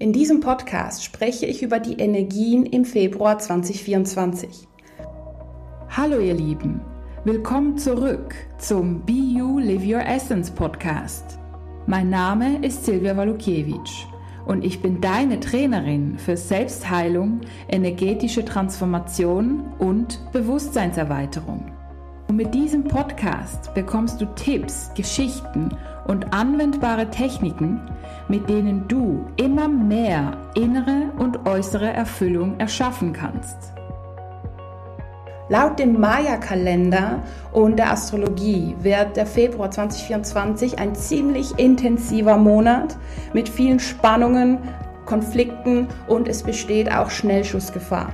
In 0.00 0.12
diesem 0.12 0.38
Podcast 0.38 1.02
spreche 1.02 1.46
ich 1.46 1.60
über 1.60 1.80
die 1.80 1.94
Energien 1.94 2.64
im 2.66 2.84
Februar 2.84 3.36
2024. 3.40 4.68
Hallo 5.88 6.20
ihr 6.20 6.34
Lieben, 6.34 6.80
willkommen 7.24 7.76
zurück 7.76 8.32
zum 8.58 9.04
Be 9.04 9.12
You 9.12 9.58
Live 9.58 9.84
Your 9.84 10.06
Essence 10.06 10.52
Podcast. 10.52 11.40
Mein 11.86 12.10
Name 12.10 12.64
ist 12.64 12.84
Silvia 12.84 13.16
Walukiewicz 13.16 14.06
und 14.46 14.64
ich 14.64 14.80
bin 14.80 15.00
deine 15.00 15.40
Trainerin 15.40 16.16
für 16.16 16.36
Selbstheilung, 16.36 17.40
energetische 17.68 18.44
Transformation 18.44 19.64
und 19.80 20.20
Bewusstseinserweiterung. 20.30 21.72
Und 22.28 22.36
mit 22.36 22.52
diesem 22.54 22.84
Podcast 22.84 23.72
bekommst 23.72 24.20
du 24.20 24.26
Tipps, 24.34 24.90
Geschichten 24.94 25.70
und 26.06 26.34
anwendbare 26.34 27.08
Techniken, 27.08 27.80
mit 28.28 28.50
denen 28.50 28.86
du 28.86 29.26
immer 29.36 29.66
mehr 29.66 30.36
innere 30.54 31.10
und 31.16 31.46
äußere 31.46 31.90
Erfüllung 31.90 32.60
erschaffen 32.60 33.14
kannst. 33.14 33.72
Laut 35.48 35.78
dem 35.78 35.98
Maya-Kalender 35.98 37.22
und 37.52 37.78
der 37.78 37.92
Astrologie 37.92 38.76
wird 38.80 39.16
der 39.16 39.24
Februar 39.24 39.70
2024 39.70 40.78
ein 40.78 40.94
ziemlich 40.94 41.58
intensiver 41.58 42.36
Monat 42.36 42.98
mit 43.32 43.48
vielen 43.48 43.80
Spannungen, 43.80 44.58
Konflikten 45.06 45.88
und 46.06 46.28
es 46.28 46.42
besteht 46.42 46.92
auch 46.92 47.08
Schnellschussgefahr. 47.08 48.12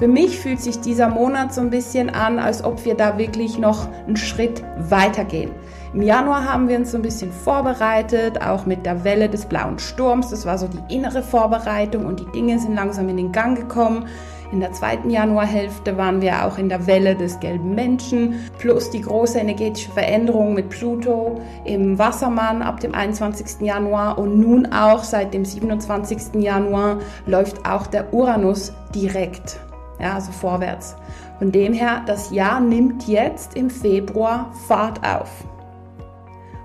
Für 0.00 0.08
mich 0.08 0.38
fühlt 0.38 0.62
sich 0.62 0.80
dieser 0.80 1.10
Monat 1.10 1.52
so 1.52 1.60
ein 1.60 1.68
bisschen 1.68 2.08
an, 2.08 2.38
als 2.38 2.64
ob 2.64 2.86
wir 2.86 2.94
da 2.94 3.18
wirklich 3.18 3.58
noch 3.58 3.86
einen 4.06 4.16
Schritt 4.16 4.62
weitergehen. 4.88 5.50
Im 5.92 6.00
Januar 6.00 6.50
haben 6.50 6.68
wir 6.68 6.78
uns 6.78 6.92
so 6.92 6.96
ein 6.96 7.02
bisschen 7.02 7.30
vorbereitet, 7.30 8.40
auch 8.40 8.64
mit 8.64 8.86
der 8.86 9.04
Welle 9.04 9.28
des 9.28 9.44
blauen 9.44 9.78
Sturms. 9.78 10.30
Das 10.30 10.46
war 10.46 10.56
so 10.56 10.68
die 10.68 10.94
innere 10.94 11.22
Vorbereitung 11.22 12.06
und 12.06 12.18
die 12.18 12.32
Dinge 12.32 12.58
sind 12.58 12.76
langsam 12.76 13.10
in 13.10 13.18
den 13.18 13.30
Gang 13.30 13.58
gekommen. 13.58 14.06
In 14.52 14.60
der 14.60 14.72
zweiten 14.72 15.10
Januarhälfte 15.10 15.98
waren 15.98 16.22
wir 16.22 16.46
auch 16.46 16.56
in 16.56 16.70
der 16.70 16.86
Welle 16.86 17.14
des 17.14 17.38
gelben 17.38 17.74
Menschen, 17.74 18.36
plus 18.56 18.88
die 18.88 19.02
große 19.02 19.38
energetische 19.38 19.90
Veränderung 19.90 20.54
mit 20.54 20.70
Pluto 20.70 21.42
im 21.66 21.98
Wassermann 21.98 22.62
ab 22.62 22.80
dem 22.80 22.94
21. 22.94 23.60
Januar 23.60 24.16
und 24.16 24.40
nun 24.40 24.72
auch 24.72 25.04
seit 25.04 25.34
dem 25.34 25.44
27. 25.44 26.42
Januar 26.42 27.00
läuft 27.26 27.68
auch 27.68 27.86
der 27.86 28.14
Uranus 28.14 28.72
direkt 28.94 29.60
ja, 30.00 30.14
also 30.14 30.32
vorwärts. 30.32 30.96
Von 31.38 31.52
dem 31.52 31.72
her, 31.72 32.02
das 32.06 32.30
Jahr 32.30 32.60
nimmt 32.60 33.06
jetzt 33.08 33.56
im 33.56 33.70
Februar 33.70 34.52
Fahrt 34.66 35.00
auf. 35.06 35.30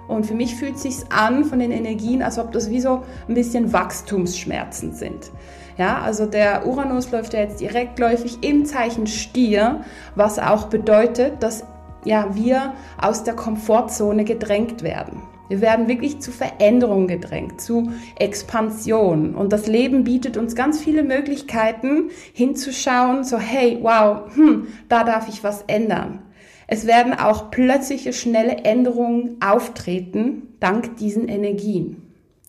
Und 0.07 0.25
für 0.25 0.35
mich 0.35 0.55
fühlt 0.55 0.77
sich 0.77 0.97
an 1.09 1.45
von 1.45 1.59
den 1.59 1.71
Energien, 1.71 2.21
als 2.21 2.37
ob 2.37 2.51
das 2.51 2.69
wie 2.69 2.79
so 2.79 3.01
ein 3.27 3.33
bisschen 3.33 3.73
Wachstumsschmerzen 3.73 4.93
sind. 4.93 5.31
Ja, 5.77 5.99
also 5.99 6.25
der 6.25 6.65
Uranus 6.67 7.11
läuft 7.11 7.33
ja 7.33 7.41
jetzt 7.41 7.59
direktläufig 7.59 8.37
im 8.41 8.65
Zeichen 8.65 9.07
Stier, 9.07 9.81
was 10.15 10.39
auch 10.39 10.67
bedeutet, 10.67 11.41
dass 11.43 11.65
ja, 12.05 12.33
wir 12.35 12.73
aus 13.01 13.23
der 13.23 13.35
Komfortzone 13.35 14.23
gedrängt 14.23 14.83
werden. 14.83 15.23
Wir 15.47 15.61
werden 15.61 15.87
wirklich 15.87 16.19
zu 16.19 16.31
Veränderung 16.31 17.07
gedrängt, 17.07 17.61
zu 17.61 17.91
Expansion. 18.17 19.35
Und 19.35 19.53
das 19.53 19.67
Leben 19.67 20.03
bietet 20.03 20.37
uns 20.37 20.55
ganz 20.55 20.79
viele 20.79 21.03
Möglichkeiten, 21.03 22.09
hinzuschauen, 22.33 23.23
so, 23.23 23.37
hey, 23.37 23.77
wow, 23.81 24.33
hm, 24.35 24.67
da 24.89 25.03
darf 25.03 25.29
ich 25.29 25.43
was 25.43 25.63
ändern. 25.67 26.19
Es 26.67 26.87
werden 26.87 27.13
auch 27.13 27.51
plötzliche, 27.51 28.11
schnelle 28.11 28.63
Änderungen 28.63 29.37
auftreten, 29.39 30.55
dank 30.59 30.97
diesen 30.97 31.27
Energien. 31.27 32.01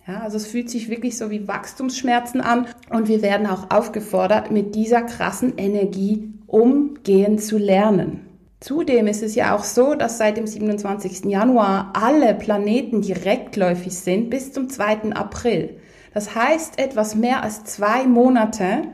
Ja, 0.06 0.20
also 0.20 0.36
es 0.36 0.46
fühlt 0.46 0.70
sich 0.70 0.88
wirklich 0.88 1.18
so 1.18 1.30
wie 1.30 1.48
Wachstumsschmerzen 1.48 2.40
an 2.40 2.66
und 2.90 3.08
wir 3.08 3.22
werden 3.22 3.46
auch 3.46 3.70
aufgefordert, 3.70 4.52
mit 4.52 4.74
dieser 4.74 5.02
krassen 5.02 5.58
Energie 5.58 6.32
umgehen 6.46 7.38
zu 7.38 7.58
lernen. 7.58 8.25
Zudem 8.60 9.06
ist 9.06 9.22
es 9.22 9.34
ja 9.34 9.54
auch 9.54 9.64
so, 9.64 9.94
dass 9.94 10.18
seit 10.18 10.38
dem 10.38 10.46
27. 10.46 11.26
Januar 11.26 11.92
alle 11.94 12.34
Planeten 12.34 13.02
direktläufig 13.02 13.98
sind 13.98 14.30
bis 14.30 14.52
zum 14.52 14.70
2. 14.70 15.12
April. 15.12 15.78
Das 16.14 16.34
heißt, 16.34 16.78
etwas 16.78 17.14
mehr 17.14 17.42
als 17.42 17.64
zwei 17.64 18.06
Monate 18.06 18.84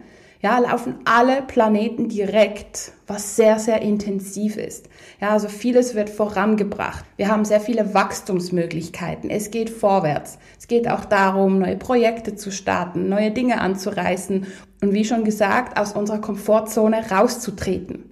ja, 0.42 0.58
laufen 0.58 0.96
alle 1.04 1.40
Planeten 1.42 2.08
direkt, 2.08 2.92
was 3.06 3.36
sehr, 3.36 3.60
sehr 3.60 3.80
intensiv 3.80 4.56
ist. 4.56 4.88
Ja, 5.20 5.30
also 5.30 5.48
vieles 5.48 5.94
wird 5.94 6.10
vorangebracht. 6.10 7.04
Wir 7.16 7.28
haben 7.28 7.44
sehr 7.44 7.60
viele 7.60 7.94
Wachstumsmöglichkeiten. 7.94 9.30
Es 9.30 9.52
geht 9.52 9.70
vorwärts. 9.70 10.38
Es 10.58 10.66
geht 10.66 10.88
auch 10.88 11.04
darum, 11.04 11.60
neue 11.60 11.76
Projekte 11.76 12.34
zu 12.34 12.50
starten, 12.50 13.08
neue 13.08 13.30
Dinge 13.30 13.60
anzureißen 13.60 14.46
und 14.82 14.92
wie 14.92 15.04
schon 15.04 15.22
gesagt, 15.22 15.78
aus 15.78 15.92
unserer 15.92 16.20
Komfortzone 16.20 17.08
rauszutreten. 17.08 18.11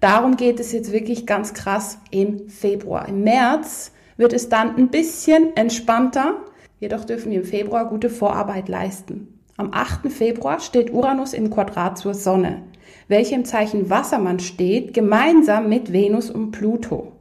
Darum 0.00 0.36
geht 0.36 0.60
es 0.60 0.72
jetzt 0.72 0.92
wirklich 0.92 1.26
ganz 1.26 1.54
krass 1.54 1.98
im 2.10 2.48
Februar. 2.48 3.08
Im 3.08 3.24
März 3.24 3.92
wird 4.16 4.32
es 4.32 4.48
dann 4.48 4.76
ein 4.76 4.88
bisschen 4.88 5.56
entspannter, 5.56 6.36
jedoch 6.80 7.04
dürfen 7.04 7.30
wir 7.30 7.40
im 7.40 7.46
Februar 7.46 7.88
gute 7.88 8.10
Vorarbeit 8.10 8.68
leisten. 8.68 9.40
Am 9.56 9.72
8. 9.72 10.12
Februar 10.12 10.60
steht 10.60 10.92
Uranus 10.92 11.32
im 11.32 11.50
Quadrat 11.50 11.96
zur 11.96 12.12
Sonne, 12.12 12.62
welche 13.08 13.34
im 13.34 13.46
Zeichen 13.46 13.88
Wassermann 13.88 14.38
steht, 14.38 14.92
gemeinsam 14.92 15.68
mit 15.70 15.92
Venus 15.92 16.30
und 16.30 16.50
Pluto. 16.50 17.12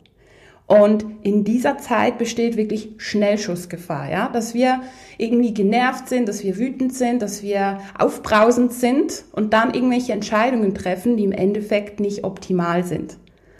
Und 0.68 1.06
in 1.22 1.44
dieser 1.44 1.78
Zeit 1.78 2.18
besteht 2.18 2.58
wirklich 2.58 2.96
Schnellschussgefahr, 2.98 4.10
ja, 4.10 4.30
dass 4.30 4.56
wir 4.56 4.82
irgendwie 5.20 5.54
genervt 5.54 6.10
sind, 6.10 6.28
dass 6.28 6.44
wir 6.44 6.58
wütend 6.58 6.94
sind, 6.94 7.22
dass 7.22 7.44
wir 7.44 7.80
aufbrausend 8.00 8.74
sind 8.74 9.26
und 9.32 9.54
dann 9.54 9.76
irgendwelche 9.76 10.14
Entscheidungen 10.14 10.74
treffen, 10.74 11.18
die 11.18 11.24
im 11.24 11.32
Endeffekt 11.32 12.00
nicht 12.00 12.24
optimal 12.24 12.84
sind. 12.84 13.18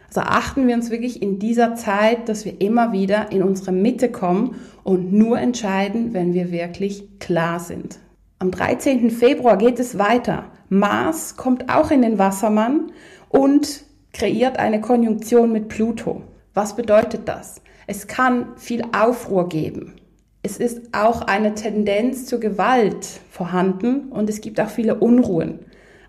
Also 0.08 0.22
achten 0.22 0.68
wir 0.68 0.76
uns 0.76 0.90
wirklich 0.90 1.22
in 1.22 1.38
dieser 1.38 1.76
Zeit, 1.76 2.28
dass 2.28 2.46
wir 2.46 2.60
immer 2.60 2.92
wieder 2.92 3.32
in 3.32 3.44
unsere 3.44 3.72
Mitte 3.72 4.10
kommen 4.10 4.56
und 4.84 5.14
nur 5.14 5.38
entscheiden, 5.38 6.14
wenn 6.14 6.34
wir 6.34 6.52
wirklich 6.52 7.20
klar 7.20 7.60
sind. 7.60 8.00
Am 8.40 8.50
13. 8.50 9.12
Februar 9.12 9.58
geht 9.58 9.80
es 9.80 9.98
weiter. 10.00 10.46
Mars 10.70 11.36
kommt 11.38 11.70
auch 11.70 11.92
in 11.92 12.02
den 12.02 12.18
Wassermann 12.18 12.92
und 13.30 13.84
kreiert 14.14 14.58
eine 14.58 14.82
Konjunktion 14.82 15.52
mit 15.52 15.68
Pluto. 15.68 16.24
Was 16.56 16.78
bedeutet 16.78 17.28
das? 17.28 17.62
Es 17.86 18.08
kann 18.08 18.54
viel 18.56 18.82
Aufruhr 18.98 19.50
geben. 19.50 19.96
Es 20.42 20.56
ist 20.56 20.94
auch 20.94 21.22
eine 21.22 21.54
Tendenz 21.54 22.28
zur 22.28 22.40
Gewalt 22.40 23.06
vorhanden 23.30 24.08
und 24.10 24.30
es 24.30 24.40
gibt 24.40 24.62
auch 24.62 24.70
viele 24.70 24.96
Unruhen. 24.96 25.60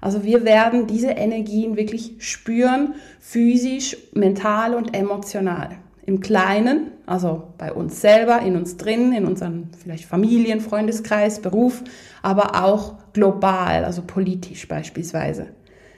Also 0.00 0.22
wir 0.22 0.44
werden 0.44 0.86
diese 0.86 1.08
Energien 1.08 1.76
wirklich 1.76 2.14
spüren, 2.20 2.94
physisch, 3.18 3.96
mental 4.14 4.74
und 4.76 4.96
emotional. 4.96 5.78
Im 6.04 6.20
Kleinen, 6.20 6.92
also 7.06 7.48
bei 7.58 7.72
uns 7.72 8.00
selber, 8.00 8.40
in 8.42 8.54
uns 8.54 8.76
drin, 8.76 9.12
in 9.12 9.26
unserem 9.26 9.70
vielleicht 9.76 10.04
Familien, 10.04 10.60
Freundeskreis, 10.60 11.40
Beruf, 11.40 11.82
aber 12.22 12.62
auch 12.62 12.94
global, 13.14 13.84
also 13.84 14.02
politisch 14.06 14.68
beispielsweise. 14.68 15.48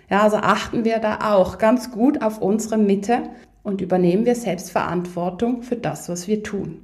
Ja, 0.08 0.22
also 0.22 0.38
achten 0.38 0.86
wir 0.86 1.00
da 1.00 1.34
auch 1.34 1.58
ganz 1.58 1.90
gut 1.90 2.22
auf 2.22 2.40
unsere 2.40 2.78
Mitte 2.78 3.24
und 3.62 3.80
übernehmen 3.80 4.26
wir 4.26 4.34
Selbstverantwortung 4.34 5.62
für 5.62 5.76
das, 5.76 6.08
was 6.08 6.28
wir 6.28 6.42
tun. 6.42 6.82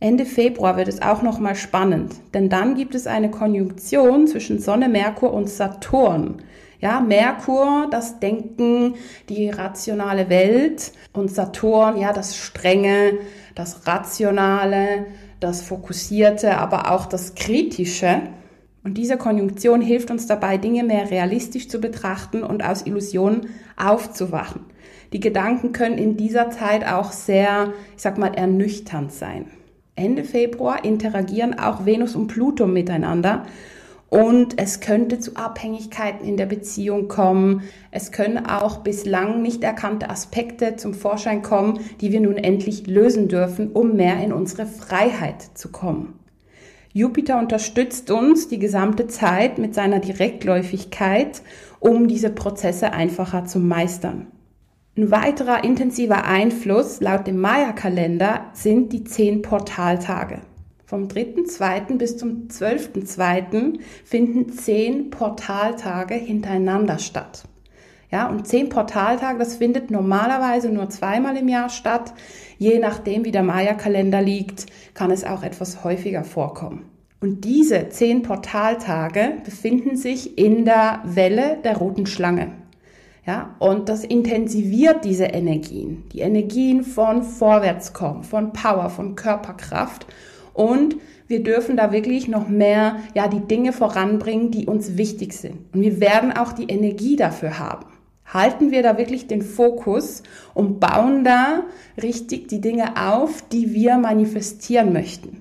Ende 0.00 0.26
Februar 0.26 0.76
wird 0.76 0.86
es 0.86 1.02
auch 1.02 1.22
noch 1.22 1.40
mal 1.40 1.56
spannend, 1.56 2.14
denn 2.32 2.48
dann 2.48 2.76
gibt 2.76 2.94
es 2.94 3.08
eine 3.08 3.30
Konjunktion 3.30 4.28
zwischen 4.28 4.60
Sonne, 4.60 4.88
Merkur 4.88 5.32
und 5.32 5.48
Saturn. 5.48 6.42
Ja, 6.80 7.00
Merkur, 7.00 7.88
das 7.90 8.20
Denken, 8.20 8.94
die 9.28 9.50
rationale 9.50 10.28
Welt 10.28 10.92
und 11.12 11.32
Saturn, 11.32 11.98
ja, 11.98 12.12
das 12.12 12.36
Strenge, 12.36 13.18
das 13.56 13.88
Rationale, 13.88 15.06
das 15.40 15.62
Fokussierte, 15.62 16.56
aber 16.58 16.92
auch 16.92 17.06
das 17.06 17.34
Kritische. 17.34 18.22
Und 18.84 18.94
diese 18.94 19.16
Konjunktion 19.16 19.80
hilft 19.80 20.12
uns 20.12 20.28
dabei, 20.28 20.58
Dinge 20.58 20.84
mehr 20.84 21.10
realistisch 21.10 21.68
zu 21.68 21.80
betrachten 21.80 22.44
und 22.44 22.64
aus 22.64 22.86
Illusionen 22.86 23.48
aufzuwachen. 23.76 24.60
Die 25.12 25.20
Gedanken 25.20 25.72
können 25.72 25.98
in 25.98 26.16
dieser 26.16 26.50
Zeit 26.50 26.86
auch 26.86 27.12
sehr, 27.12 27.72
ich 27.96 28.02
sag 28.02 28.18
mal, 28.18 28.34
ernüchternd 28.34 29.12
sein. 29.12 29.46
Ende 29.94 30.24
Februar 30.24 30.84
interagieren 30.84 31.58
auch 31.58 31.86
Venus 31.86 32.14
und 32.14 32.28
Pluto 32.28 32.66
miteinander 32.66 33.46
und 34.10 34.58
es 34.58 34.80
könnte 34.80 35.18
zu 35.18 35.36
Abhängigkeiten 35.36 36.26
in 36.26 36.36
der 36.36 36.46
Beziehung 36.46 37.08
kommen. 37.08 37.62
Es 37.90 38.10
können 38.10 38.38
auch 38.46 38.78
bislang 38.78 39.42
nicht 39.42 39.62
erkannte 39.62 40.08
Aspekte 40.08 40.76
zum 40.76 40.94
Vorschein 40.94 41.42
kommen, 41.42 41.80
die 42.00 42.12
wir 42.12 42.20
nun 42.20 42.36
endlich 42.36 42.86
lösen 42.86 43.28
dürfen, 43.28 43.72
um 43.72 43.96
mehr 43.96 44.22
in 44.22 44.32
unsere 44.32 44.66
Freiheit 44.66 45.42
zu 45.54 45.70
kommen. 45.70 46.14
Jupiter 46.94 47.38
unterstützt 47.38 48.10
uns 48.10 48.48
die 48.48 48.58
gesamte 48.58 49.08
Zeit 49.08 49.58
mit 49.58 49.74
seiner 49.74 49.98
Direktläufigkeit, 49.98 51.42
um 51.80 52.08
diese 52.08 52.30
Prozesse 52.30 52.92
einfacher 52.94 53.44
zu 53.44 53.58
meistern. 53.58 54.28
Ein 54.98 55.12
weiterer 55.12 55.62
intensiver 55.62 56.24
Einfluss 56.24 57.00
laut 57.00 57.28
dem 57.28 57.38
Maya-Kalender 57.38 58.46
sind 58.52 58.92
die 58.92 59.04
zehn 59.04 59.42
Portaltage. 59.42 60.40
vom 60.86 61.06
3.2. 61.06 61.98
bis 61.98 62.16
zum 62.16 62.48
12.2. 62.48 63.78
finden 64.04 64.50
zehn 64.50 65.10
Portaltage 65.10 66.14
hintereinander 66.14 66.98
statt. 66.98 67.44
Ja, 68.10 68.28
und 68.28 68.48
zehn 68.48 68.70
Portaltage, 68.70 69.38
das 69.38 69.54
findet 69.54 69.92
normalerweise 69.92 70.68
nur 70.68 70.90
zweimal 70.90 71.36
im 71.36 71.46
Jahr 71.46 71.68
statt. 71.68 72.12
Je 72.58 72.80
nachdem, 72.80 73.24
wie 73.24 73.30
der 73.30 73.44
Maya-Kalender 73.44 74.20
liegt, 74.20 74.66
kann 74.94 75.12
es 75.12 75.22
auch 75.22 75.44
etwas 75.44 75.84
häufiger 75.84 76.24
vorkommen. 76.24 76.86
Und 77.20 77.44
diese 77.44 77.88
zehn 77.90 78.22
Portaltage 78.22 79.34
befinden 79.44 79.96
sich 79.96 80.36
in 80.38 80.64
der 80.64 81.02
Welle 81.04 81.58
der 81.62 81.76
roten 81.76 82.06
Schlange. 82.06 82.50
Ja, 83.28 83.54
und 83.58 83.90
das 83.90 84.04
intensiviert 84.04 85.04
diese 85.04 85.26
Energien. 85.26 86.04
Die 86.14 86.20
Energien 86.20 86.82
von 86.82 87.22
Vorwärtskommen, 87.22 88.22
von 88.22 88.54
Power, 88.54 88.88
von 88.88 89.16
Körperkraft. 89.16 90.06
Und 90.54 90.96
wir 91.26 91.42
dürfen 91.42 91.76
da 91.76 91.92
wirklich 91.92 92.26
noch 92.26 92.48
mehr, 92.48 92.96
ja, 93.12 93.28
die 93.28 93.46
Dinge 93.46 93.74
voranbringen, 93.74 94.50
die 94.50 94.64
uns 94.64 94.96
wichtig 94.96 95.34
sind. 95.34 95.58
Und 95.74 95.82
wir 95.82 96.00
werden 96.00 96.32
auch 96.32 96.52
die 96.52 96.70
Energie 96.70 97.16
dafür 97.16 97.58
haben. 97.58 97.84
Halten 98.24 98.70
wir 98.70 98.82
da 98.82 98.96
wirklich 98.96 99.26
den 99.26 99.42
Fokus 99.42 100.22
und 100.54 100.80
bauen 100.80 101.22
da 101.22 101.64
richtig 102.02 102.48
die 102.48 102.62
Dinge 102.62 102.96
auf, 102.96 103.42
die 103.52 103.74
wir 103.74 103.98
manifestieren 103.98 104.94
möchten. 104.94 105.37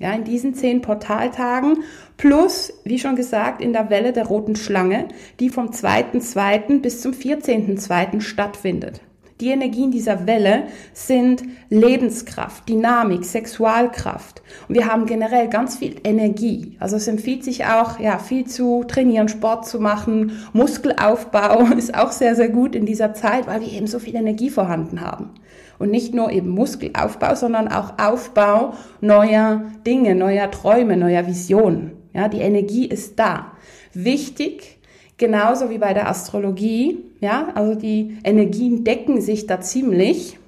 Ja, 0.00 0.12
in 0.12 0.24
diesen 0.24 0.54
zehn 0.54 0.80
Portaltagen 0.80 1.78
plus, 2.16 2.72
wie 2.84 2.98
schon 2.98 3.16
gesagt, 3.16 3.60
in 3.60 3.72
der 3.72 3.90
Welle 3.90 4.12
der 4.12 4.26
roten 4.26 4.54
Schlange, 4.54 5.08
die 5.40 5.50
vom 5.50 5.70
2.2. 5.70 6.80
bis 6.80 7.00
zum 7.00 7.12
14.2. 7.12 8.20
stattfindet. 8.20 9.00
Die 9.40 9.50
Energien 9.50 9.92
dieser 9.92 10.26
Welle 10.26 10.64
sind 10.92 11.44
Lebenskraft, 11.70 12.68
Dynamik, 12.68 13.24
Sexualkraft. 13.24 14.42
Und 14.68 14.74
wir 14.74 14.86
haben 14.86 15.06
generell 15.06 15.48
ganz 15.48 15.76
viel 15.76 15.94
Energie. 16.02 16.76
Also 16.80 16.96
es 16.96 17.06
empfiehlt 17.06 17.44
sich 17.44 17.64
auch, 17.64 18.00
ja, 18.00 18.18
viel 18.18 18.46
zu 18.46 18.82
trainieren, 18.88 19.28
Sport 19.28 19.66
zu 19.66 19.78
machen. 19.78 20.32
Muskelaufbau 20.52 21.66
ist 21.76 21.94
auch 21.94 22.10
sehr, 22.10 22.34
sehr 22.34 22.48
gut 22.48 22.74
in 22.74 22.84
dieser 22.84 23.14
Zeit, 23.14 23.46
weil 23.46 23.60
wir 23.60 23.70
eben 23.70 23.86
so 23.86 24.00
viel 24.00 24.16
Energie 24.16 24.50
vorhanden 24.50 25.00
haben. 25.00 25.30
Und 25.78 25.92
nicht 25.92 26.14
nur 26.14 26.32
eben 26.32 26.48
Muskelaufbau, 26.48 27.36
sondern 27.36 27.68
auch 27.68 27.94
Aufbau 27.98 28.74
neuer 29.00 29.66
Dinge, 29.86 30.16
neuer 30.16 30.50
Träume, 30.50 30.96
neuer 30.96 31.28
Visionen. 31.28 31.92
Ja, 32.12 32.28
die 32.28 32.40
Energie 32.40 32.86
ist 32.86 33.20
da. 33.20 33.52
Wichtig, 33.94 34.77
genauso 35.18 35.68
wie 35.68 35.78
bei 35.78 35.92
der 35.92 36.08
Astrologie, 36.08 37.04
ja, 37.20 37.48
also 37.54 37.74
die 37.74 38.18
Energien 38.24 38.84
decken 38.84 39.20
sich 39.20 39.46
da 39.46 39.60
ziemlich. 39.60 40.38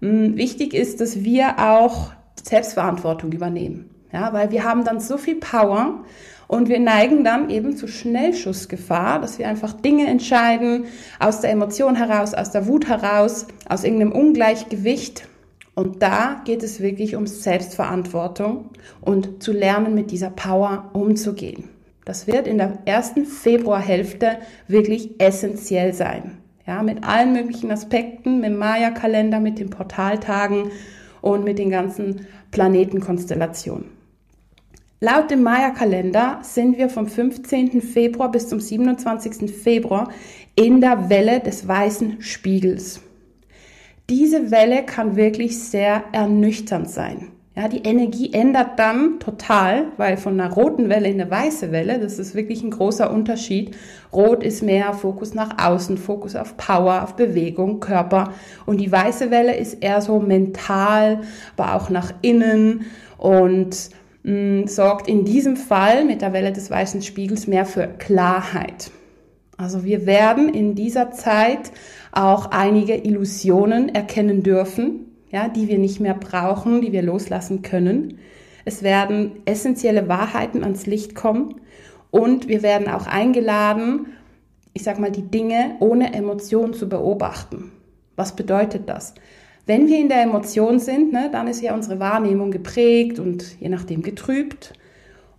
Hm, 0.00 0.36
wichtig 0.36 0.72
ist, 0.72 1.00
dass 1.00 1.22
wir 1.24 1.58
auch 1.58 2.12
Selbstverantwortung 2.42 3.32
übernehmen. 3.32 3.90
Ja, 4.12 4.32
weil 4.32 4.52
wir 4.52 4.62
haben 4.62 4.84
dann 4.84 5.00
so 5.00 5.18
viel 5.18 5.34
Power 5.34 6.04
und 6.46 6.68
wir 6.68 6.78
neigen 6.78 7.24
dann 7.24 7.50
eben 7.50 7.76
zu 7.76 7.88
Schnellschussgefahr, 7.88 9.20
dass 9.20 9.40
wir 9.40 9.48
einfach 9.48 9.72
Dinge 9.72 10.06
entscheiden, 10.06 10.84
aus 11.18 11.40
der 11.40 11.50
Emotion 11.50 11.96
heraus, 11.96 12.32
aus 12.32 12.52
der 12.52 12.68
Wut 12.68 12.88
heraus, 12.88 13.46
aus 13.68 13.82
irgendeinem 13.82 14.12
Ungleichgewicht. 14.12 15.26
Und 15.74 16.02
da 16.02 16.42
geht 16.44 16.62
es 16.62 16.78
wirklich 16.78 17.16
um 17.16 17.26
Selbstverantwortung 17.26 18.70
und 19.00 19.42
zu 19.42 19.50
lernen, 19.50 19.96
mit 19.96 20.12
dieser 20.12 20.30
Power 20.30 20.90
umzugehen. 20.92 21.73
Das 22.04 22.26
wird 22.26 22.46
in 22.46 22.58
der 22.58 22.78
ersten 22.84 23.24
Februarhälfte 23.24 24.38
wirklich 24.68 25.20
essentiell 25.20 25.94
sein. 25.94 26.38
Ja, 26.66 26.82
mit 26.82 27.04
allen 27.04 27.32
möglichen 27.32 27.70
Aspekten, 27.70 28.40
mit 28.40 28.50
dem 28.50 28.56
Maya-Kalender, 28.56 29.40
mit 29.40 29.58
den 29.58 29.70
Portaltagen 29.70 30.70
und 31.20 31.44
mit 31.44 31.58
den 31.58 31.70
ganzen 31.70 32.26
Planetenkonstellationen. 32.50 33.90
Laut 35.00 35.30
dem 35.30 35.42
Maya-Kalender 35.42 36.38
sind 36.42 36.78
wir 36.78 36.88
vom 36.88 37.06
15. 37.06 37.82
Februar 37.82 38.30
bis 38.30 38.48
zum 38.48 38.60
27. 38.60 39.50
Februar 39.54 40.10
in 40.54 40.80
der 40.80 41.10
Welle 41.10 41.40
des 41.40 41.68
weißen 41.68 42.22
Spiegels. 42.22 43.02
Diese 44.08 44.50
Welle 44.50 44.84
kann 44.84 45.16
wirklich 45.16 45.58
sehr 45.58 46.04
ernüchternd 46.12 46.88
sein. 46.88 47.33
Ja, 47.56 47.68
die 47.68 47.84
Energie 47.84 48.32
ändert 48.32 48.80
dann 48.80 49.20
total, 49.20 49.92
weil 49.96 50.16
von 50.16 50.40
einer 50.40 50.52
roten 50.52 50.88
Welle 50.88 51.08
in 51.08 51.20
eine 51.20 51.30
weiße 51.30 51.70
Welle, 51.70 52.00
das 52.00 52.18
ist 52.18 52.34
wirklich 52.34 52.64
ein 52.64 52.72
großer 52.72 53.12
Unterschied. 53.12 53.76
Rot 54.12 54.42
ist 54.42 54.64
mehr 54.64 54.92
Fokus 54.92 55.34
nach 55.34 55.64
außen, 55.64 55.96
Fokus 55.96 56.34
auf 56.34 56.56
Power, 56.56 57.04
auf 57.04 57.14
Bewegung, 57.14 57.78
Körper. 57.78 58.32
Und 58.66 58.80
die 58.80 58.90
weiße 58.90 59.30
Welle 59.30 59.54
ist 59.54 59.84
eher 59.84 60.00
so 60.00 60.18
mental, 60.18 61.20
aber 61.56 61.76
auch 61.76 61.90
nach 61.90 62.12
innen 62.22 62.86
und 63.18 63.90
mh, 64.24 64.66
sorgt 64.66 65.06
in 65.06 65.24
diesem 65.24 65.56
Fall 65.56 66.04
mit 66.04 66.22
der 66.22 66.32
Welle 66.32 66.52
des 66.52 66.72
weißen 66.72 67.02
Spiegels 67.02 67.46
mehr 67.46 67.66
für 67.66 67.86
Klarheit. 67.86 68.90
Also 69.56 69.84
wir 69.84 70.06
werden 70.06 70.48
in 70.48 70.74
dieser 70.74 71.12
Zeit 71.12 71.70
auch 72.10 72.50
einige 72.50 72.96
Illusionen 72.96 73.94
erkennen 73.94 74.42
dürfen, 74.42 75.13
ja, 75.34 75.48
die 75.48 75.66
wir 75.66 75.78
nicht 75.78 75.98
mehr 75.98 76.14
brauchen, 76.14 76.80
die 76.80 76.92
wir 76.92 77.02
loslassen 77.02 77.62
können. 77.62 78.18
Es 78.64 78.84
werden 78.84 79.32
essentielle 79.46 80.08
Wahrheiten 80.08 80.62
ans 80.62 80.86
Licht 80.86 81.16
kommen 81.16 81.56
und 82.12 82.46
wir 82.46 82.62
werden 82.62 82.88
auch 82.88 83.08
eingeladen, 83.08 84.06
ich 84.74 84.84
sag 84.84 85.00
mal, 85.00 85.10
die 85.10 85.28
Dinge 85.28 85.74
ohne 85.80 86.14
Emotion 86.14 86.72
zu 86.72 86.88
beobachten. 86.88 87.72
Was 88.14 88.36
bedeutet 88.36 88.88
das? 88.88 89.14
Wenn 89.66 89.88
wir 89.88 89.98
in 89.98 90.08
der 90.08 90.22
Emotion 90.22 90.78
sind, 90.78 91.12
ne, 91.12 91.30
dann 91.32 91.48
ist 91.48 91.62
ja 91.62 91.74
unsere 91.74 91.98
Wahrnehmung 91.98 92.52
geprägt 92.52 93.18
und 93.18 93.58
je 93.58 93.68
nachdem 93.68 94.02
getrübt. 94.02 94.74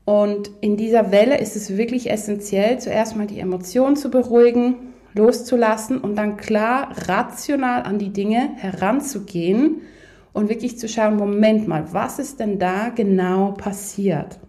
Und 0.04 0.52
in 0.60 0.76
dieser 0.76 1.12
Welle 1.12 1.38
ist 1.38 1.56
es 1.56 1.78
wirklich 1.78 2.12
essentiell, 2.12 2.80
zuerst 2.80 3.16
mal 3.16 3.28
die 3.28 3.40
Emotion 3.40 3.96
zu 3.96 4.10
beruhigen, 4.12 4.94
loszulassen 5.16 5.98
und 5.98 6.16
dann 6.16 6.38
klar 6.38 6.90
rational 7.08 7.84
an 7.84 7.98
die 7.98 8.12
Dinge 8.12 8.50
heranzugehen 8.56 9.82
und 10.34 10.50
wirklich 10.50 10.78
zu 10.78 10.90
schauen, 10.90 11.16
Moment 11.16 11.68
mal, 11.68 11.94
was 11.94 12.20
ist 12.20 12.40
denn 12.40 12.60
da 12.60 12.90
genau 12.90 13.54
passiert? 13.54 14.40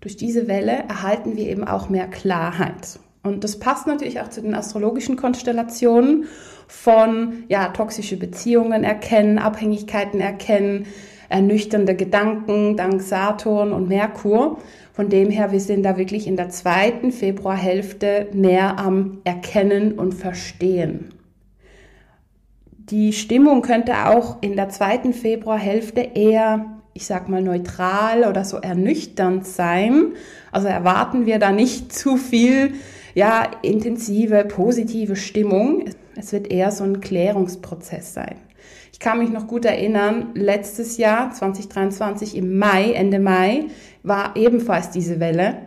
Durch 0.00 0.16
diese 0.16 0.48
Welle 0.48 0.84
erhalten 0.88 1.36
wir 1.36 1.48
eben 1.48 1.66
auch 1.66 1.88
mehr 1.88 2.08
Klarheit. 2.08 2.98
Und 3.22 3.44
das 3.44 3.58
passt 3.58 3.86
natürlich 3.86 4.20
auch 4.20 4.30
zu 4.30 4.40
den 4.40 4.54
astrologischen 4.54 5.16
Konstellationen 5.16 6.26
von 6.68 7.44
ja, 7.48 7.68
toxische 7.68 8.16
Beziehungen 8.16 8.84
erkennen, 8.84 9.38
Abhängigkeiten 9.38 10.20
erkennen, 10.20 10.86
ernüchternde 11.28 11.96
Gedanken 11.96 12.76
dank 12.76 13.02
Saturn 13.02 13.72
und 13.72 13.88
Merkur. 13.88 14.58
Von 14.96 15.10
dem 15.10 15.30
her, 15.30 15.52
wir 15.52 15.60
sind 15.60 15.84
da 15.84 15.98
wirklich 15.98 16.26
in 16.26 16.36
der 16.36 16.48
zweiten 16.48 17.12
Februarhälfte 17.12 18.28
mehr 18.32 18.78
am 18.78 19.18
Erkennen 19.24 19.92
und 19.92 20.14
Verstehen. 20.14 21.10
Die 22.90 23.12
Stimmung 23.12 23.62
könnte 23.62 24.08
auch 24.08 24.38
in 24.40 24.56
der 24.56 24.70
zweiten 24.70 25.12
Februarhälfte 25.12 26.00
eher 26.00 26.76
ich 26.96 27.04
sag 27.04 27.28
mal, 27.28 27.42
neutral 27.42 28.24
oder 28.24 28.42
so 28.46 28.56
ernüchternd 28.56 29.46
sein. 29.46 30.14
Also 30.50 30.68
erwarten 30.68 31.26
wir 31.26 31.38
da 31.38 31.52
nicht 31.52 31.92
zu 31.96 32.16
viel 32.16 32.72
ja, 33.14 33.50
intensive, 33.60 34.46
positive 34.46 35.14
Stimmung. 35.14 35.90
Es 36.16 36.32
wird 36.32 36.50
eher 36.50 36.70
so 36.70 36.84
ein 36.84 37.02
Klärungsprozess 37.02 38.14
sein. 38.14 38.36
Ich 38.96 39.00
kann 39.00 39.18
mich 39.18 39.28
noch 39.28 39.46
gut 39.46 39.66
erinnern, 39.66 40.30
letztes 40.32 40.96
Jahr, 40.96 41.30
2023 41.30 42.34
im 42.34 42.56
Mai, 42.56 42.92
Ende 42.92 43.18
Mai, 43.18 43.66
war 44.02 44.34
ebenfalls 44.36 44.88
diese 44.88 45.20
Welle. 45.20 45.58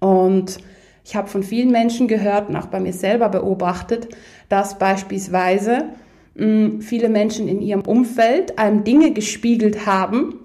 Und 0.00 0.58
ich 1.04 1.14
habe 1.14 1.28
von 1.28 1.44
vielen 1.44 1.70
Menschen 1.70 2.08
gehört 2.08 2.48
und 2.48 2.56
auch 2.56 2.66
bei 2.66 2.80
mir 2.80 2.92
selber 2.92 3.28
beobachtet, 3.28 4.08
dass 4.48 4.76
beispielsweise 4.76 5.90
mh, 6.34 6.44
hm, 6.44 6.80
viele 6.80 7.08
Menschen 7.10 7.46
in 7.46 7.62
ihrem 7.62 7.82
Umfeld 7.82 8.58
einem 8.58 8.82
Dinge 8.82 9.12
gespiegelt 9.12 9.86
haben, 9.86 10.40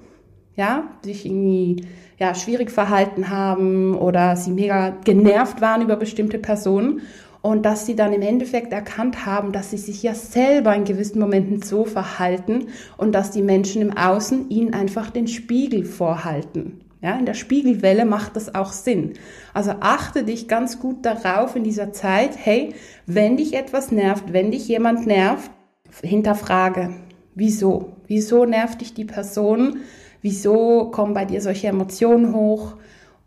ja, 0.55 0.83
sich 1.03 1.25
irgendwie 1.25 1.87
ja, 2.19 2.35
schwierig 2.35 2.69
verhalten 2.69 3.31
haben 3.31 3.97
oder 3.97 4.35
sie 4.35 4.51
mega 4.51 4.91
genervt 5.03 5.61
waren 5.61 5.81
über 5.81 5.95
bestimmte 5.95 6.37
Personen 6.37 7.01
und 7.41 7.65
dass 7.65 7.85
sie 7.85 7.95
dann 7.95 8.13
im 8.13 8.21
Endeffekt 8.21 8.73
erkannt 8.73 9.25
haben, 9.25 9.51
dass 9.51 9.71
sie 9.71 9.77
sich 9.77 10.03
ja 10.03 10.13
selber 10.13 10.75
in 10.75 10.83
gewissen 10.83 11.19
Momenten 11.19 11.61
so 11.61 11.85
verhalten 11.85 12.67
und 12.97 13.13
dass 13.13 13.31
die 13.31 13.41
Menschen 13.41 13.81
im 13.81 13.95
Außen 13.95 14.49
ihnen 14.49 14.73
einfach 14.73 15.09
den 15.09 15.27
Spiegel 15.27 15.85
vorhalten. 15.85 16.81
Ja, 17.01 17.17
in 17.17 17.25
der 17.25 17.33
Spiegelwelle 17.33 18.03
macht 18.03 18.35
das 18.35 18.53
auch 18.53 18.73
Sinn. 18.73 19.13
Also 19.53 19.71
achte 19.79 20.23
dich 20.23 20.49
ganz 20.49 20.79
gut 20.79 21.05
darauf 21.05 21.55
in 21.55 21.63
dieser 21.63 21.93
Zeit, 21.93 22.31
hey, 22.35 22.73
wenn 23.05 23.37
dich 23.37 23.53
etwas 23.53 23.91
nervt, 23.91 24.33
wenn 24.33 24.51
dich 24.51 24.67
jemand 24.67 25.07
nervt, 25.07 25.49
hinterfrage, 26.03 26.89
wieso? 27.35 27.93
Wieso 28.07 28.43
nervt 28.45 28.81
dich 28.81 28.93
die 28.93 29.05
Person? 29.05 29.77
Wieso 30.21 30.91
kommen 30.91 31.13
bei 31.13 31.23
dir 31.23 31.39
solche 31.39 31.67
Emotionen 31.67 32.35
hoch? 32.35 32.73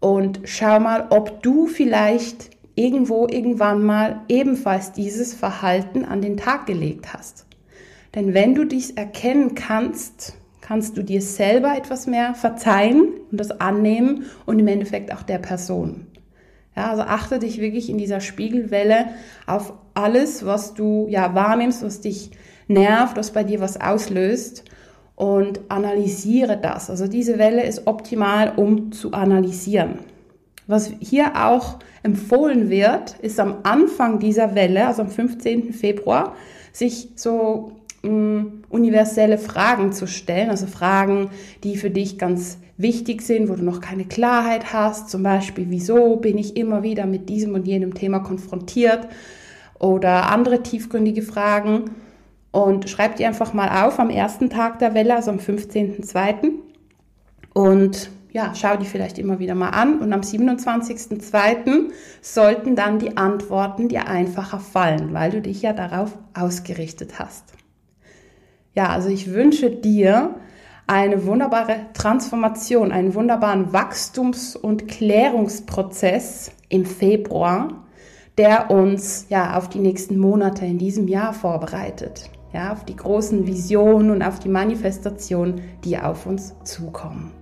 Und 0.01 0.41
schau 0.45 0.79
mal, 0.79 1.07
ob 1.09 1.43
du 1.43 1.67
vielleicht 1.67 2.51
irgendwo 2.75 3.27
irgendwann 3.29 3.83
mal 3.85 4.23
ebenfalls 4.29 4.93
dieses 4.93 5.35
Verhalten 5.35 6.05
an 6.05 6.23
den 6.23 6.37
Tag 6.37 6.67
gelegt 6.67 7.13
hast. 7.13 7.47
Denn 8.15 8.35
wenn 8.35 8.55
du 8.55 8.65
dies 8.65 8.91
erkennen 8.91 9.55
kannst, 9.55 10.35
kannst 10.61 10.97
du 10.97 11.03
dir 11.03 11.21
selber 11.21 11.77
etwas 11.77 12.07
mehr 12.07 12.35
verzeihen, 12.35 13.15
und 13.31 13.41
das 13.41 13.51
Annehmen 13.51 14.27
und 14.47 14.59
im 14.59 14.69
Endeffekt 14.69 15.13
auch 15.13 15.23
der 15.23 15.39
Person. 15.39 16.07
Ja, 16.77 16.91
also 16.91 17.03
achte 17.03 17.39
dich 17.39 17.61
wirklich 17.61 17.91
in 17.91 17.99
dieser 17.99 18.21
Spiegelwelle 18.21 19.07
auf 19.47 19.75
alles, 19.95 20.47
was 20.47 20.75
du 20.75 21.07
ja 21.09 21.35
wahrnimmst, 21.35 21.83
was 21.83 22.01
dich 22.01 22.31
nervt, 22.69 23.17
was 23.17 23.33
bei 23.33 23.45
dir 23.45 23.61
was 23.61 23.81
auslöst 23.81 24.65
und 25.17 25.61
analysiere 25.69 26.57
das. 26.57 26.89
Also 26.89 27.07
diese 27.09 27.39
Welle 27.39 27.65
ist 27.65 27.87
optimal, 27.87 28.55
um 28.57 28.93
zu 28.93 29.13
analysieren. 29.13 29.99
Was 30.67 30.93
hier 31.01 31.33
auch 31.47 31.79
empfohlen 32.03 32.71
wird, 32.71 33.19
ist 33.21 33.41
am 33.41 33.59
Anfang 33.65 34.19
dieser 34.19 34.55
Welle, 34.55 34.87
also 34.87 35.03
am 35.03 35.09
15. 35.09 35.73
Februar, 35.73 36.35
sich 36.73 37.11
so 37.17 37.73
mh, 38.03 38.11
mm, 38.11 38.63
universelle 38.71 39.39
Fragen 39.39 39.93
zu 39.93 40.07
stellen, 40.07 40.51
also 40.51 40.67
Fragen, 40.67 41.31
die 41.65 41.77
für 41.77 41.91
dich 41.91 42.19
ganz 42.19 42.59
wichtig 42.77 43.23
sind, 43.23 43.49
wo 43.49 43.55
du 43.55 43.65
noch 43.65 43.81
keine 43.81 44.05
Klarheit 44.05 44.73
hast, 44.73 45.11
zum 45.11 45.23
Beispiel, 45.23 45.67
wieso 45.69 46.17
bin 46.17 46.39
ich 46.39 46.57
immer 46.57 46.83
wieder 46.83 47.07
mit 47.07 47.29
diesem 47.29 47.55
und 47.55 47.67
jenem 47.67 47.95
Thema 47.95 48.21
konfrontiert 48.21 49.09
oder 49.79 50.31
andere 50.31 50.63
tiefgründige 50.63 51.23
Fragen. 51.23 51.91
Und 52.51 52.91
schreib 52.91 53.17
die 53.17 53.25
einfach 53.25 53.55
mal 53.55 53.87
auf 53.87 53.99
am 53.99 54.11
ersten 54.11 54.51
Tag 54.51 54.79
der 54.79 54.95
Welle, 54.95 55.17
also 55.17 55.31
am 55.31 55.39
15.02. 55.39 56.51
Und 57.55 58.11
ja, 58.33 58.55
schau 58.55 58.77
die 58.77 58.87
vielleicht 58.87 59.19
immer 59.19 59.39
wieder 59.39 59.55
mal 59.55 59.71
an. 59.71 59.99
Und 60.01 60.13
am 60.13 60.23
27.02. 60.23 61.91
sollten 62.23 62.75
dann 62.75 62.99
die 62.99 63.17
Antworten 63.17 63.89
dir 63.89 64.09
einfacher 64.09 64.59
fallen, 64.59 65.13
weil 65.13 65.31
du 65.31 65.43
dich 65.43 65.63
ja 65.63 65.75
darauf 65.75 66.17
ausgerichtet 66.33 67.19
hast. 67.19 67.53
Ja, 68.75 68.89
also 68.89 69.11
ich 69.11 69.33
wünsche 69.33 69.71
dir 69.71 70.37
eine 70.87 71.27
wunderbare 71.27 71.77
Transformation, 71.93 72.91
einen 72.91 73.15
wunderbaren 73.15 73.73
Wachstums- 73.73 74.57
und 74.57 74.89
Klärungsprozess 74.89 76.53
im 76.71 76.87
Februar, 76.87 77.85
der 78.39 78.71
uns 78.71 79.27
ja 79.29 79.59
auf 79.59 79.69
die 79.69 79.79
nächsten 79.79 80.17
Monate 80.17 80.65
in 80.65 80.79
diesem 80.79 81.07
Jahr 81.07 81.35
vorbereitet. 81.35 82.31
Ja, 82.55 82.73
auf 82.73 82.85
die 82.85 82.97
großen 82.97 83.47
Visionen 83.47 84.11
und 84.11 84.23
auf 84.23 84.39
die 84.39 84.49
Manifestation, 84.49 85.61
die 85.85 85.99
auf 85.99 86.27
uns 86.27 86.55
zukommen. 86.65 87.42